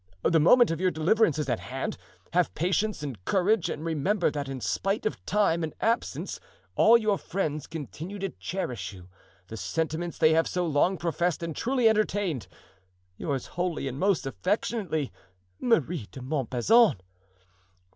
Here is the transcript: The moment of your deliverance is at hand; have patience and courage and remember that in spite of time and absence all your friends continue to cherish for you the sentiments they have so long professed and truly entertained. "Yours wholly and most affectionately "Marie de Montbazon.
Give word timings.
The 0.23 0.39
moment 0.39 0.71
of 0.71 0.81
your 0.81 0.89
deliverance 0.89 1.37
is 1.37 1.47
at 1.47 1.59
hand; 1.59 1.95
have 2.33 2.55
patience 2.55 3.03
and 3.03 3.23
courage 3.23 3.69
and 3.69 3.85
remember 3.85 4.31
that 4.31 4.49
in 4.49 4.59
spite 4.59 5.05
of 5.05 5.23
time 5.27 5.63
and 5.63 5.75
absence 5.79 6.39
all 6.73 6.97
your 6.97 7.19
friends 7.19 7.67
continue 7.67 8.17
to 8.17 8.29
cherish 8.29 8.89
for 8.89 8.95
you 8.95 9.09
the 9.45 9.57
sentiments 9.57 10.17
they 10.17 10.33
have 10.33 10.47
so 10.47 10.65
long 10.65 10.97
professed 10.97 11.43
and 11.43 11.55
truly 11.55 11.87
entertained. 11.87 12.47
"Yours 13.15 13.45
wholly 13.45 13.87
and 13.87 13.99
most 13.99 14.25
affectionately 14.25 15.11
"Marie 15.59 16.07
de 16.11 16.19
Montbazon. 16.23 16.99